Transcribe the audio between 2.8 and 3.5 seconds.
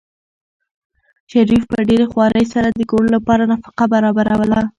کور لپاره